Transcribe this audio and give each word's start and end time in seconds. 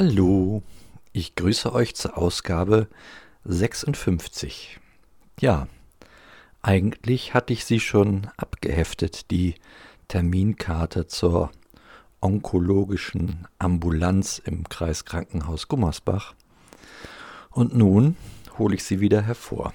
Hallo, 0.00 0.62
ich 1.12 1.34
grüße 1.34 1.72
euch 1.72 1.96
zur 1.96 2.16
Ausgabe 2.16 2.86
56. 3.46 4.78
Ja, 5.40 5.66
eigentlich 6.62 7.34
hatte 7.34 7.52
ich 7.52 7.64
sie 7.64 7.80
schon 7.80 8.28
abgeheftet, 8.36 9.32
die 9.32 9.56
Terminkarte 10.06 11.08
zur 11.08 11.50
onkologischen 12.20 13.48
Ambulanz 13.58 14.38
im 14.38 14.68
Kreiskrankenhaus 14.68 15.66
Gummersbach. 15.66 16.36
Und 17.50 17.76
nun 17.76 18.14
hole 18.56 18.76
ich 18.76 18.84
sie 18.84 19.00
wieder 19.00 19.22
hervor. 19.22 19.72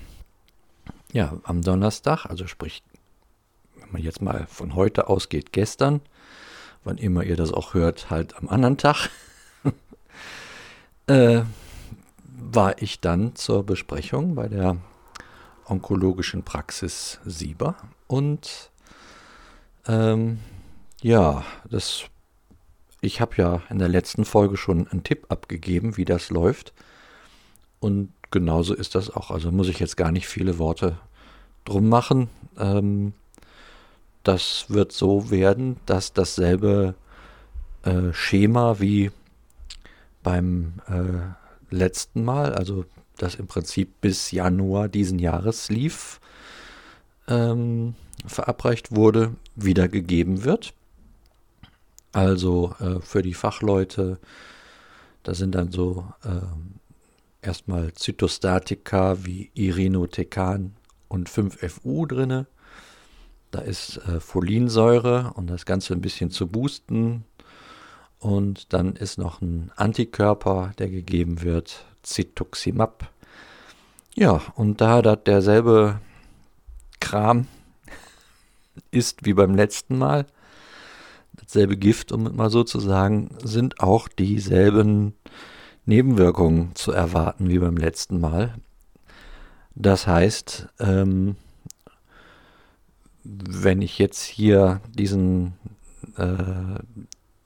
Ja, 1.11 1.37
am 1.43 1.63
Donnerstag, 1.63 2.27
also 2.27 2.47
sprich, 2.47 2.81
wenn 3.75 3.91
man 3.91 4.01
jetzt 4.01 4.21
mal 4.21 4.47
von 4.47 4.73
heute 4.75 5.09
ausgeht, 5.09 5.51
gestern, 5.51 5.99
wann 6.85 6.97
immer 6.97 7.25
ihr 7.25 7.35
das 7.35 7.51
auch 7.51 7.73
hört, 7.73 8.09
halt 8.09 8.37
am 8.37 8.47
anderen 8.47 8.77
Tag, 8.77 9.09
äh, 11.07 11.41
war 12.51 12.81
ich 12.81 12.99
dann 12.99 13.35
zur 13.35 13.63
Besprechung 13.65 14.35
bei 14.35 14.47
der 14.47 14.77
onkologischen 15.65 16.43
Praxis 16.43 17.19
Sieber 17.25 17.75
und 18.07 18.71
ähm, 19.87 20.39
ja, 21.01 21.43
das 21.69 22.05
ich 23.03 23.19
habe 23.19 23.35
ja 23.35 23.61
in 23.69 23.79
der 23.79 23.89
letzten 23.89 24.23
Folge 24.23 24.55
schon 24.55 24.87
einen 24.87 25.03
Tipp 25.03 25.25
abgegeben, 25.27 25.97
wie 25.97 26.05
das 26.05 26.29
läuft. 26.29 26.71
Und 27.81 28.13
genauso 28.31 28.73
ist 28.73 28.95
das 28.95 29.09
auch. 29.09 29.29
Also 29.29 29.51
muss 29.51 29.67
ich 29.67 29.79
jetzt 29.79 29.97
gar 29.97 30.09
nicht 30.09 30.25
viele 30.25 30.57
Worte 30.57 30.97
drum 31.65 31.89
machen. 31.89 32.29
Ähm, 32.57 33.11
das 34.23 34.67
wird 34.69 34.93
so 34.93 35.29
werden, 35.29 35.75
dass 35.85 36.13
dasselbe 36.13 36.95
äh, 37.83 38.13
Schema 38.13 38.79
wie 38.79 39.11
beim 40.23 40.75
äh, 40.87 41.75
letzten 41.75 42.23
Mal, 42.23 42.53
also 42.53 42.85
das 43.17 43.35
im 43.35 43.47
Prinzip 43.47 44.01
bis 44.01 44.31
Januar 44.31 44.87
diesen 44.87 45.19
Jahres 45.19 45.69
lief, 45.69 46.19
ähm, 47.27 47.95
verabreicht 48.25 48.95
wurde, 48.95 49.35
wiedergegeben 49.55 50.43
wird. 50.43 50.73
Also 52.11 52.75
äh, 52.79 52.99
für 53.01 53.21
die 53.21 53.33
Fachleute, 53.33 54.19
da 55.23 55.33
sind 55.33 55.55
dann 55.55 55.71
so 55.71 56.05
ähm, 56.25 56.75
erstmal 57.41 57.93
Zytostatika 57.93 59.25
wie 59.25 59.51
Irinotecan 59.53 60.75
und 61.07 61.29
5FU 61.29 62.07
drinne. 62.07 62.47
Da 63.51 63.59
ist 63.59 63.97
äh, 64.07 64.19
Folinsäure 64.19 65.33
und 65.35 65.47
das 65.47 65.65
Ganze 65.65 65.93
ein 65.93 66.01
bisschen 66.01 66.31
zu 66.31 66.47
boosten, 66.47 67.25
und 68.23 68.71
dann 68.71 68.95
ist 68.95 69.17
noch 69.17 69.41
ein 69.41 69.69
Antikörper, 69.75 70.71
der 70.79 70.89
gegeben 70.89 71.41
wird, 71.41 71.83
Cetuximab. 72.05 73.11
Ja, 74.15 74.41
und 74.55 74.79
da 74.79 75.01
das 75.01 75.19
derselbe 75.25 75.99
Kram 77.01 77.47
ist 78.91 79.25
wie 79.25 79.33
beim 79.33 79.55
letzten 79.55 79.97
Mal, 79.97 80.25
dasselbe 81.33 81.75
Gift, 81.75 82.13
um 82.13 82.25
es 82.27 82.33
mal 82.33 82.49
so 82.49 82.63
zu 82.63 82.79
sagen, 82.79 83.29
sind 83.43 83.81
auch 83.81 84.07
dieselben 84.07 85.15
Nebenwirkungen 85.85 86.75
zu 86.75 86.93
erwarten 86.93 87.49
wie 87.49 87.59
beim 87.59 87.75
letzten 87.75 88.21
Mal. 88.21 88.53
Das 89.75 90.07
heißt, 90.07 90.69
ähm, 90.79 91.35
wenn 93.25 93.81
ich 93.81 93.99
jetzt 93.99 94.23
hier 94.23 94.79
diesen 94.95 95.55
äh, 96.15 96.79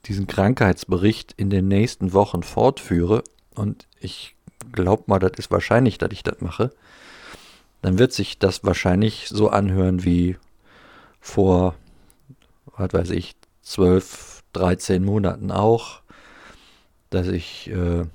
diesen 0.08 0.26
Krankheitsbericht 0.26 1.34
in 1.36 1.50
den 1.50 1.68
nächsten 1.68 2.12
Wochen 2.12 2.42
fortführe, 2.42 3.22
und 3.54 3.86
ich 4.00 4.34
glaube 4.72 5.04
mal, 5.06 5.18
das 5.18 5.32
ist 5.36 5.50
wahrscheinlich, 5.50 5.98
dass 5.98 6.10
ich 6.12 6.22
das 6.22 6.40
mache, 6.40 6.70
dann 7.82 7.98
wird 7.98 8.12
sich 8.12 8.38
das 8.38 8.64
wahrscheinlich 8.64 9.28
so 9.28 9.48
anhören 9.50 10.04
wie 10.04 10.36
vor, 11.20 11.74
was 12.76 12.92
weiß 12.92 13.10
ich, 13.10 13.36
12, 13.62 14.42
13 14.52 15.04
Monaten 15.04 15.50
auch, 15.50 16.00
dass 17.10 17.28
ich 17.28 17.70
äh, 17.70 18.00
äh, 18.00 18.06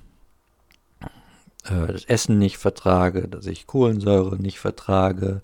das 1.64 2.06
Essen 2.06 2.40
nicht 2.40 2.58
vertrage, 2.58 3.28
dass 3.28 3.46
ich 3.46 3.68
Kohlensäure 3.68 4.38
nicht 4.38 4.60
vertrage, 4.60 5.42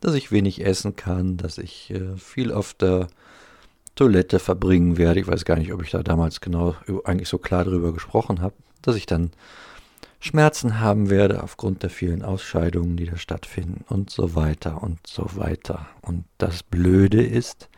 dass 0.00 0.14
ich 0.14 0.32
wenig 0.32 0.64
essen 0.64 0.96
kann, 0.96 1.36
dass 1.36 1.58
ich 1.58 1.90
äh, 1.90 2.16
viel 2.16 2.52
auf 2.52 2.74
der 2.74 3.08
Toilette 4.00 4.38
verbringen 4.38 4.96
werde. 4.96 5.20
Ich 5.20 5.26
weiß 5.26 5.44
gar 5.44 5.58
nicht, 5.58 5.74
ob 5.74 5.82
ich 5.82 5.90
da 5.90 6.02
damals 6.02 6.40
genau 6.40 6.74
eigentlich 7.04 7.28
so 7.28 7.36
klar 7.36 7.64
darüber 7.64 7.92
gesprochen 7.92 8.40
habe, 8.40 8.54
dass 8.80 8.96
ich 8.96 9.04
dann 9.04 9.30
Schmerzen 10.20 10.80
haben 10.80 11.10
werde 11.10 11.42
aufgrund 11.42 11.82
der 11.82 11.90
vielen 11.90 12.22
Ausscheidungen, 12.22 12.96
die 12.96 13.04
da 13.04 13.18
stattfinden 13.18 13.84
und 13.90 14.08
so 14.08 14.34
weiter 14.34 14.82
und 14.82 15.06
so 15.06 15.36
weiter. 15.36 15.86
Und 16.00 16.24
das 16.38 16.62
Blöde 16.62 17.22
ist, 17.22 17.68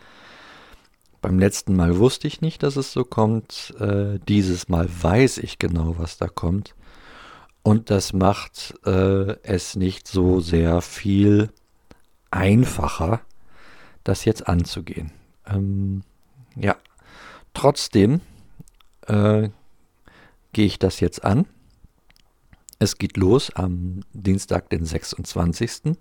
beim 1.21 1.41
letzten 1.41 1.75
Mal 1.75 1.99
wusste 1.99 2.28
ich 2.28 2.41
nicht, 2.41 2.62
dass 2.62 2.77
es 2.77 2.93
so 2.93 3.03
kommt. 3.03 3.75
Äh, 3.81 4.21
dieses 4.28 4.69
Mal 4.69 4.89
weiß 4.89 5.39
ich 5.39 5.59
genau, 5.59 5.97
was 5.99 6.19
da 6.19 6.28
kommt. 6.28 6.77
Und 7.65 7.91
das 7.91 8.12
macht 8.12 8.75
äh, 8.87 9.39
es 9.43 9.75
nicht 9.75 10.06
so 10.06 10.39
sehr 10.39 10.83
viel 10.83 11.50
einfacher, 12.31 13.22
das 14.04 14.25
jetzt 14.25 14.47
anzugehen. 14.47 15.10
Ähm, 15.49 16.03
ja, 16.56 16.76
trotzdem 17.54 18.20
äh, 19.06 19.48
gehe 20.52 20.66
ich 20.66 20.78
das 20.78 21.00
jetzt 21.00 21.24
an. 21.24 21.46
Es 22.78 22.98
geht 22.98 23.16
los 23.16 23.50
am 23.54 24.00
Dienstag, 24.12 24.70
den 24.70 24.84
26. 24.84 25.96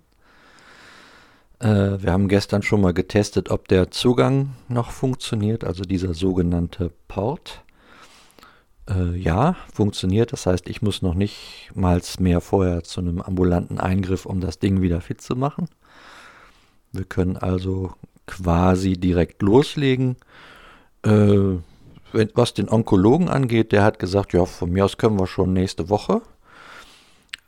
Äh, 1.60 2.02
wir 2.02 2.12
haben 2.12 2.28
gestern 2.28 2.62
schon 2.62 2.80
mal 2.80 2.92
getestet, 2.92 3.50
ob 3.50 3.68
der 3.68 3.90
Zugang 3.90 4.54
noch 4.68 4.90
funktioniert, 4.90 5.64
also 5.64 5.84
dieser 5.84 6.14
sogenannte 6.14 6.90
Port. 7.06 7.62
Äh, 8.88 9.16
ja, 9.16 9.54
funktioniert. 9.72 10.32
Das 10.32 10.46
heißt, 10.46 10.68
ich 10.68 10.82
muss 10.82 11.02
noch 11.02 11.14
nicht 11.14 11.70
mal 11.74 12.02
mehr 12.18 12.40
vorher 12.40 12.82
zu 12.82 13.00
einem 13.00 13.20
ambulanten 13.20 13.78
Eingriff, 13.78 14.26
um 14.26 14.40
das 14.40 14.58
Ding 14.58 14.82
wieder 14.82 15.00
fit 15.00 15.20
zu 15.20 15.36
machen. 15.36 15.68
Wir 16.90 17.04
können 17.04 17.36
also 17.36 17.92
quasi 18.26 18.94
direkt 18.94 19.42
loslegen. 19.42 20.16
Äh, 21.04 21.58
was 22.34 22.54
den 22.54 22.68
Onkologen 22.68 23.28
angeht, 23.28 23.72
der 23.72 23.84
hat 23.84 23.98
gesagt, 23.98 24.32
ja, 24.32 24.44
von 24.44 24.70
mir 24.70 24.84
aus 24.84 24.98
können 24.98 25.18
wir 25.18 25.26
schon 25.26 25.52
nächste 25.52 25.88
Woche. 25.88 26.22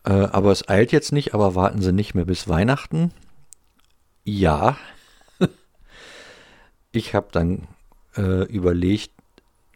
Äh, 0.05 0.13
aber 0.13 0.53
es 0.53 0.69
eilt 0.69 0.93
jetzt 0.93 1.13
nicht, 1.13 1.35
aber 1.35 1.55
warten 1.55 1.83
Sie 1.83 1.93
nicht 1.93 2.15
mehr 2.15 2.25
bis 2.25 2.49
Weihnachten. 2.49 3.13
Ja. 4.25 4.77
ich 6.93 7.15
habe 7.15 7.29
dann 7.33 7.69
äh, 8.17 8.45
überlegt, 8.45 9.11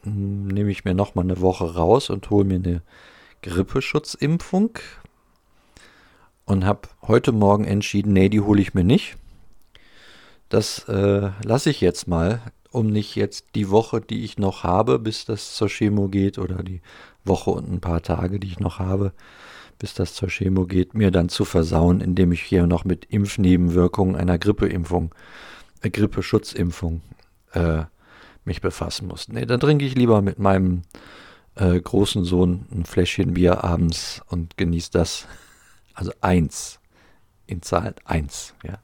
hm, 0.02 0.48
nehme 0.48 0.70
ich 0.70 0.84
mir 0.84 0.94
nochmal 0.94 1.24
eine 1.24 1.40
Woche 1.40 1.74
raus 1.74 2.10
und 2.10 2.30
hole 2.30 2.44
mir 2.44 2.56
eine 2.56 2.82
Grippeschutzimpfung. 3.42 4.78
Und 6.44 6.64
habe 6.64 6.88
heute 7.02 7.32
Morgen 7.32 7.64
entschieden, 7.64 8.14
nee, 8.14 8.30
die 8.30 8.40
hole 8.40 8.62
ich 8.62 8.72
mir 8.72 8.84
nicht. 8.84 9.18
Das 10.48 10.88
äh, 10.88 11.30
lasse 11.42 11.70
ich 11.70 11.80
jetzt 11.80 12.08
mal, 12.08 12.40
um 12.70 12.88
nicht 12.88 13.16
jetzt 13.16 13.54
die 13.54 13.70
Woche, 13.70 14.00
die 14.00 14.24
ich 14.24 14.38
noch 14.38 14.62
habe, 14.62 14.98
bis 14.98 15.24
das 15.24 15.54
zur 15.54 15.68
Chemo 15.68 16.08
geht, 16.08 16.38
oder 16.38 16.62
die 16.62 16.80
Woche 17.24 17.50
und 17.50 17.70
ein 17.70 17.80
paar 17.80 18.02
Tage, 18.02 18.38
die 18.38 18.48
ich 18.48 18.60
noch 18.60 18.78
habe, 18.78 19.12
bis 19.78 19.94
das 19.94 20.14
zur 20.14 20.28
Chemo 20.28 20.66
geht, 20.66 20.94
mir 20.94 21.10
dann 21.10 21.28
zu 21.28 21.44
versauen, 21.44 22.00
indem 22.00 22.32
ich 22.32 22.42
hier 22.42 22.66
noch 22.66 22.84
mit 22.84 23.06
Impfnebenwirkungen 23.06 24.16
einer 24.16 24.38
Grippeimpfung, 24.38 25.14
äh, 25.82 25.90
Grippeschutzimpfung 25.90 27.02
äh, 27.52 27.84
mich 28.44 28.60
befassen 28.60 29.08
muss. 29.08 29.28
Nee, 29.28 29.46
dann 29.46 29.60
trinke 29.60 29.84
ich 29.84 29.94
lieber 29.94 30.22
mit 30.22 30.38
meinem 30.38 30.82
äh, 31.54 31.78
großen 31.78 32.24
Sohn 32.24 32.66
ein 32.72 32.84
Fläschchen 32.84 33.34
Bier 33.34 33.64
abends 33.64 34.22
und 34.28 34.56
genieße 34.56 34.90
das. 34.92 35.26
Also 35.94 36.12
eins. 36.20 36.80
In 37.46 37.62
Zahl 37.62 37.94
eins, 38.04 38.54
ja. 38.62 38.78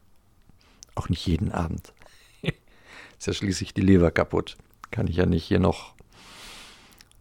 Auch 0.94 1.08
nicht 1.08 1.26
jeden 1.26 1.52
Abend. 1.52 1.92
Ist 3.18 3.26
ja 3.26 3.32
schließlich 3.32 3.74
die 3.74 3.80
Leber 3.80 4.10
kaputt. 4.10 4.56
Kann 4.90 5.06
ich 5.06 5.16
ja 5.16 5.26
nicht 5.26 5.44
hier 5.44 5.58
noch 5.58 5.94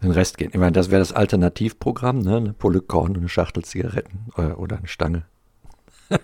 den 0.03 0.11
Rest 0.11 0.37
gehen. 0.37 0.51
Ich 0.53 0.59
meine, 0.59 0.73
das 0.73 0.91
wäre 0.91 0.99
das 0.99 1.13
Alternativprogramm, 1.13 2.19
ne? 2.19 2.37
Eine 2.37 2.53
Pulle 2.53 2.81
Korn 2.81 3.11
und 3.11 3.17
eine 3.17 3.29
Schachtel 3.29 3.63
Zigaretten 3.63 4.27
oder, 4.35 4.51
äh, 4.51 4.53
oder 4.53 4.77
eine 4.77 4.87
Stange. 4.87 5.23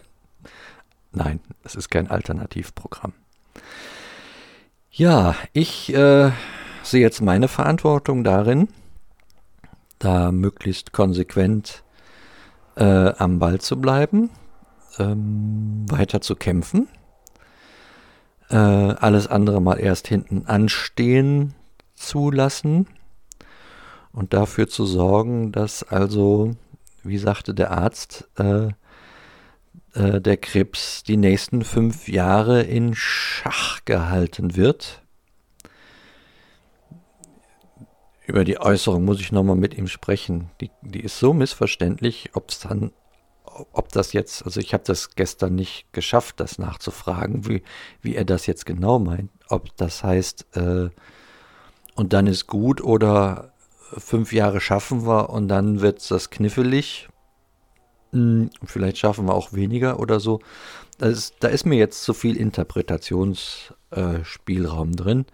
Nein, 1.12 1.40
es 1.64 1.76
ist 1.76 1.90
kein 1.90 2.10
Alternativprogramm. 2.10 3.14
Ja, 4.92 5.36
ich 5.54 5.94
äh, 5.94 6.32
sehe 6.84 7.02
jetzt 7.02 7.22
meine 7.22 7.48
Verantwortung 7.48 8.24
darin, 8.24 8.68
da 9.98 10.32
möglichst 10.32 10.92
konsequent 10.92 11.84
äh, 12.76 13.14
am 13.18 13.40
Ball 13.40 13.62
zu 13.62 13.80
bleiben, 13.80 14.30
ähm, 14.98 15.86
weiter 15.90 16.22
zu 16.22 16.36
kämpfen 16.36 16.88
äh, 18.50 18.56
alles 18.56 19.28
andere 19.28 19.62
mal 19.62 19.80
erst 19.80 20.08
hinten 20.08 20.46
anstehen 20.46 21.54
zu 21.96 22.32
lassen 22.32 22.88
und 24.12 24.34
dafür 24.34 24.68
zu 24.68 24.86
sorgen, 24.86 25.52
dass 25.52 25.84
also, 25.84 26.56
wie 27.04 27.18
sagte 27.18 27.54
der 27.54 27.72
Arzt, 27.72 28.28
äh, 28.38 28.70
äh, 29.94 30.22
der 30.22 30.38
Krebs 30.38 31.04
die 31.04 31.18
nächsten 31.18 31.64
fünf 31.64 32.08
Jahre 32.08 32.62
in 32.62 32.94
Schach 32.96 33.86
gehalten 33.86 34.56
wird. 34.56 35.02
Über 38.26 38.44
die 38.44 38.60
Äußerung 38.60 39.06
muss 39.06 39.20
ich 39.20 39.32
nochmal 39.32 39.56
mit 39.56 39.76
ihm 39.76 39.88
sprechen. 39.88 40.52
Die, 40.62 40.70
die 40.82 41.00
ist 41.00 41.18
so 41.18 41.34
missverständlich, 41.34 42.32
ob 42.34 42.50
es 42.50 42.60
dann, 42.60 42.92
ob 43.74 43.92
das 43.92 44.14
jetzt, 44.14 44.46
also 44.46 44.60
ich 44.60 44.74
habe 44.74 44.84
das 44.86 45.16
gestern 45.16 45.56
nicht 45.56 45.92
geschafft, 45.92 46.40
das 46.40 46.60
nachzufragen, 46.60 47.48
wie, 47.48 47.64
wie 48.02 48.16
er 48.16 48.26
das 48.26 48.46
jetzt 48.46 48.66
genau 48.66 49.00
meint. 49.00 49.32
Ob 49.48 49.76
das 49.78 50.04
heißt, 50.04 50.46
äh, 50.56 50.90
und 51.96 52.14
dann 52.14 52.28
ist 52.28 52.48
gut 52.48 52.82
oder 52.82 53.52
fünf 53.98 54.32
Jahre 54.32 54.62
schaffen 54.62 55.06
wir 55.06 55.30
und 55.30 55.48
dann 55.48 55.82
wird 55.82 56.10
das 56.12 56.30
knifflig. 56.30 57.10
Hm, 58.12 58.50
vielleicht 58.64 58.98
schaffen 58.98 59.28
wir 59.28 59.34
auch 59.34 59.54
weniger 59.54 60.00
oder 60.00 60.20
so. 60.20 60.40
Ist, 61.00 61.36
da 61.40 61.48
ist 61.48 61.66
mir 61.66 61.78
jetzt 61.78 62.04
zu 62.04 62.14
viel 62.14 62.38
Interpretationsspielraum 62.38 64.92
äh, 64.92 64.96
drin. 64.96 65.26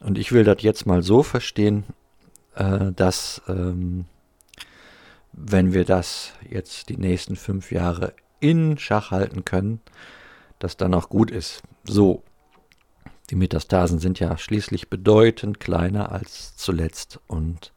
Und 0.00 0.18
ich 0.18 0.32
will 0.32 0.44
das 0.44 0.62
jetzt 0.62 0.86
mal 0.86 1.02
so 1.02 1.22
verstehen, 1.22 1.84
äh, 2.54 2.92
dass 2.92 3.42
ähm, 3.48 4.06
wenn 5.36 5.72
wir 5.72 5.84
das 5.84 6.32
jetzt 6.48 6.88
die 6.88 6.96
nächsten 6.96 7.36
fünf 7.36 7.70
Jahre 7.70 8.14
in 8.40 8.78
Schach 8.78 9.10
halten 9.10 9.44
können, 9.44 9.80
das 10.58 10.76
dann 10.76 10.94
auch 10.94 11.08
gut 11.08 11.30
ist. 11.30 11.62
So, 11.84 12.22
die 13.30 13.36
Metastasen 13.36 13.98
sind 13.98 14.18
ja 14.18 14.38
schließlich 14.38 14.88
bedeutend 14.88 15.60
kleiner 15.60 16.10
als 16.10 16.56
zuletzt 16.56 17.20
und 17.26 17.72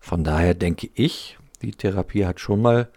von 0.00 0.24
daher 0.24 0.54
denke 0.54 0.88
ich, 0.94 1.38
die 1.62 1.72
Therapie 1.72 2.24
hat 2.24 2.40
schon 2.40 2.62
mal 2.62 2.88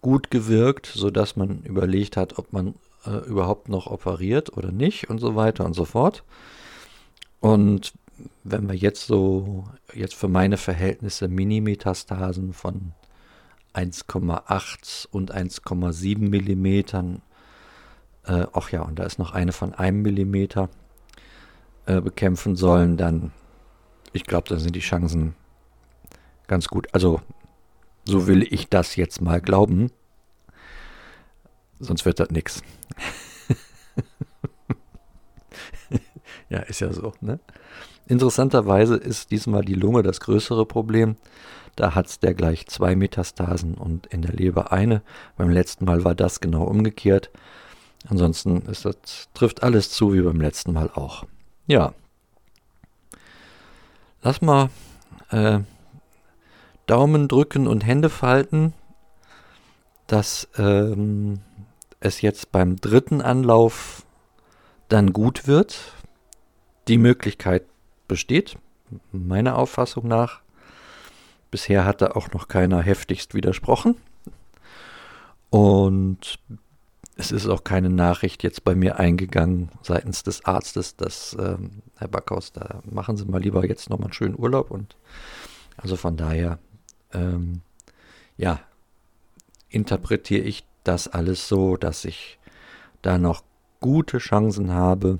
gut 0.00 0.30
gewirkt, 0.30 0.86
sodass 0.86 1.36
man 1.36 1.62
überlegt 1.62 2.16
hat, 2.16 2.38
ob 2.38 2.52
man 2.52 2.74
äh, 3.06 3.18
überhaupt 3.28 3.68
noch 3.68 3.86
operiert 3.86 4.56
oder 4.56 4.72
nicht 4.72 5.10
und 5.10 5.18
so 5.18 5.36
weiter 5.36 5.64
und 5.64 5.74
so 5.74 5.84
fort. 5.84 6.24
Und 7.40 7.92
wenn 8.44 8.68
wir 8.68 8.74
jetzt 8.74 9.06
so, 9.06 9.64
jetzt 9.92 10.14
für 10.14 10.28
meine 10.28 10.56
Verhältnisse 10.56 11.28
Minimetastasen 11.28 12.52
von 12.52 12.92
1,8 13.74 15.08
und 15.10 15.34
1,7 15.34 16.28
Millimetern, 16.28 17.22
äh, 18.24 18.46
ach 18.52 18.70
ja, 18.70 18.82
und 18.82 18.98
da 18.98 19.04
ist 19.04 19.18
noch 19.18 19.32
eine 19.32 19.52
von 19.52 19.74
einem 19.74 20.02
Millimeter, 20.02 20.68
äh, 21.86 22.00
bekämpfen 22.00 22.56
sollen, 22.56 22.96
dann, 22.96 23.32
ich 24.12 24.24
glaube, 24.24 24.48
dann 24.48 24.58
sind 24.58 24.76
die 24.76 24.80
Chancen 24.80 25.34
ganz 26.46 26.68
gut. 26.68 26.88
Also, 26.92 27.20
so 28.04 28.26
will 28.26 28.42
ich 28.42 28.68
das 28.68 28.96
jetzt 28.96 29.20
mal 29.20 29.40
glauben. 29.40 29.90
Sonst 31.80 32.04
wird 32.04 32.20
das 32.20 32.30
nichts. 32.30 32.62
Ja, 36.52 36.58
ist 36.58 36.80
ja 36.80 36.92
so. 36.92 37.14
Ne? 37.22 37.40
Interessanterweise 38.06 38.96
ist 38.96 39.30
diesmal 39.30 39.64
die 39.64 39.72
Lunge 39.72 40.02
das 40.02 40.20
größere 40.20 40.66
Problem. 40.66 41.16
Da 41.76 41.94
hat 41.94 42.06
es 42.06 42.20
der 42.20 42.34
gleich 42.34 42.66
zwei 42.66 42.94
Metastasen 42.94 43.74
und 43.74 44.06
in 44.06 44.22
der 44.22 44.32
Leber 44.32 44.72
eine. 44.72 45.02
Beim 45.36 45.50
letzten 45.50 45.84
Mal 45.84 46.04
war 46.04 46.14
das 46.14 46.40
genau 46.40 46.64
umgekehrt. 46.64 47.30
Ansonsten 48.08 48.62
ist 48.62 48.84
das, 48.84 49.28
trifft 49.34 49.62
alles 49.62 49.90
zu 49.90 50.12
wie 50.12 50.20
beim 50.20 50.40
letzten 50.40 50.72
Mal 50.72 50.90
auch. 50.94 51.24
Ja. 51.66 51.94
Lass 54.22 54.42
mal 54.42 54.70
äh, 55.30 55.60
Daumen 56.86 57.28
drücken 57.28 57.66
und 57.66 57.86
Hände 57.86 58.10
falten, 58.10 58.74
dass 60.06 60.48
ähm, 60.58 61.40
es 62.00 62.20
jetzt 62.20 62.52
beim 62.52 62.76
dritten 62.76 63.22
Anlauf 63.22 64.04
dann 64.88 65.12
gut 65.12 65.46
wird. 65.46 65.92
Die 66.88 66.98
Möglichkeit 66.98 67.64
besteht, 68.08 68.58
meiner 69.12 69.56
Auffassung 69.56 70.06
nach. 70.08 70.40
Bisher 71.52 71.84
hat 71.84 72.00
da 72.00 72.12
auch 72.12 72.32
noch 72.32 72.48
keiner 72.48 72.80
heftigst 72.80 73.34
widersprochen. 73.34 73.96
Und 75.50 76.38
es 77.14 77.30
ist 77.30 77.46
auch 77.46 77.62
keine 77.62 77.90
Nachricht 77.90 78.42
jetzt 78.42 78.64
bei 78.64 78.74
mir 78.74 78.98
eingegangen 78.98 79.68
seitens 79.82 80.22
des 80.22 80.46
Arztes, 80.46 80.96
dass 80.96 81.36
ähm, 81.38 81.82
Herr 81.98 82.08
Backhaus, 82.08 82.52
da 82.52 82.80
machen 82.90 83.18
Sie 83.18 83.26
mal 83.26 83.42
lieber 83.42 83.66
jetzt 83.66 83.90
nochmal 83.90 84.06
einen 84.06 84.14
schönen 84.14 84.38
Urlaub. 84.38 84.70
Und 84.70 84.96
also 85.76 85.96
von 85.96 86.16
daher, 86.16 86.58
ähm, 87.12 87.60
ja, 88.38 88.60
interpretiere 89.68 90.44
ich 90.44 90.64
das 90.84 91.06
alles 91.06 91.48
so, 91.48 91.76
dass 91.76 92.06
ich 92.06 92.38
da 93.02 93.18
noch 93.18 93.44
gute 93.80 94.16
Chancen 94.16 94.72
habe, 94.72 95.18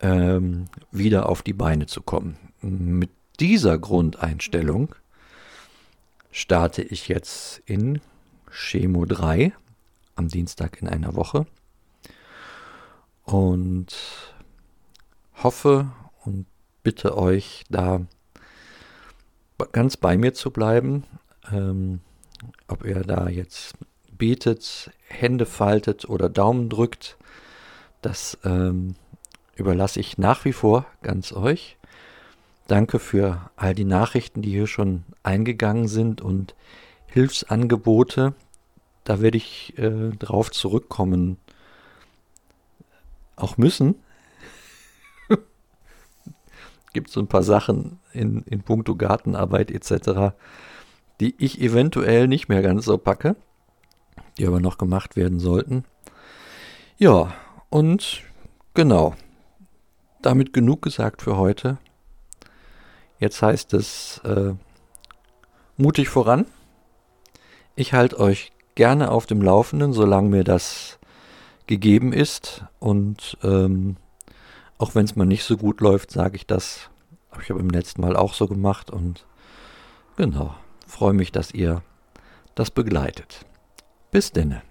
ähm, 0.00 0.64
wieder 0.90 1.28
auf 1.28 1.42
die 1.42 1.52
Beine 1.52 1.86
zu 1.86 2.02
kommen. 2.02 2.36
Mit 2.60 3.10
dieser 3.36 3.78
Grundeinstellung 3.78 4.94
starte 6.30 6.82
ich 6.82 7.08
jetzt 7.08 7.62
in 7.66 8.00
Chemo 8.50 9.04
3 9.04 9.52
am 10.14 10.28
Dienstag 10.28 10.80
in 10.80 10.88
einer 10.88 11.14
Woche 11.14 11.46
und 13.24 13.94
hoffe 15.42 15.90
und 16.24 16.46
bitte 16.82 17.16
euch 17.16 17.64
da 17.68 18.00
ganz 19.72 19.96
bei 19.96 20.16
mir 20.16 20.34
zu 20.34 20.50
bleiben. 20.50 21.04
Ähm, 21.50 22.00
ob 22.68 22.84
ihr 22.84 23.02
da 23.02 23.28
jetzt 23.28 23.74
betet, 24.12 24.90
Hände 25.08 25.46
faltet 25.46 26.08
oder 26.08 26.28
Daumen 26.28 26.68
drückt, 26.68 27.16
das 28.02 28.38
ähm, 28.44 28.94
überlasse 29.56 30.00
ich 30.00 30.18
nach 30.18 30.44
wie 30.44 30.52
vor 30.52 30.86
ganz 31.02 31.32
euch. 31.32 31.75
Danke 32.66 32.98
für 32.98 33.50
all 33.56 33.74
die 33.74 33.84
Nachrichten, 33.84 34.42
die 34.42 34.50
hier 34.50 34.66
schon 34.66 35.04
eingegangen 35.22 35.88
sind 35.88 36.20
und 36.20 36.54
Hilfsangebote. 37.06 38.34
Da 39.04 39.20
werde 39.20 39.36
ich 39.36 39.78
äh, 39.78 40.10
drauf 40.10 40.50
zurückkommen. 40.50 41.38
Auch 43.36 43.56
müssen. 43.56 43.96
Gibt 46.92 47.10
so 47.10 47.20
ein 47.20 47.28
paar 47.28 47.44
Sachen 47.44 48.00
in, 48.12 48.42
in 48.42 48.62
puncto 48.62 48.96
Gartenarbeit 48.96 49.70
etc., 49.70 50.34
die 51.20 51.34
ich 51.38 51.60
eventuell 51.60 52.28
nicht 52.28 52.48
mehr 52.48 52.62
ganz 52.62 52.84
so 52.84 52.98
packe, 52.98 53.36
die 54.38 54.46
aber 54.46 54.60
noch 54.60 54.76
gemacht 54.76 55.16
werden 55.16 55.38
sollten. 55.38 55.84
Ja, 56.98 57.32
und 57.70 58.22
genau 58.74 59.14
damit 60.26 60.52
genug 60.52 60.82
gesagt 60.82 61.22
für 61.22 61.36
heute. 61.36 61.78
Jetzt 63.18 63.40
heißt 63.42 63.74
es 63.74 64.18
äh, 64.24 64.54
mutig 65.76 66.08
voran. 66.08 66.46
Ich 67.74 67.92
halte 67.92 68.18
euch 68.18 68.52
gerne 68.74 69.10
auf 69.10 69.26
dem 69.26 69.42
Laufenden, 69.42 69.92
solange 69.92 70.28
mir 70.28 70.44
das 70.44 70.98
gegeben 71.66 72.12
ist. 72.12 72.64
Und 72.78 73.38
ähm, 73.42 73.96
auch 74.78 74.94
wenn 74.94 75.04
es 75.04 75.16
mal 75.16 75.26
nicht 75.26 75.44
so 75.44 75.56
gut 75.56 75.80
läuft, 75.80 76.10
sage 76.10 76.36
ich 76.36 76.46
das. 76.46 76.90
Habe 77.30 77.42
ich 77.42 77.48
ja 77.48 77.54
beim 77.54 77.70
letzten 77.70 78.02
Mal 78.02 78.16
auch 78.16 78.34
so 78.34 78.46
gemacht. 78.46 78.90
Und 78.90 79.26
genau, 80.16 80.54
freue 80.86 81.14
mich, 81.14 81.32
dass 81.32 81.52
ihr 81.52 81.82
das 82.54 82.70
begleitet. 82.70 83.44
Bis 84.10 84.32
denne. 84.32 84.62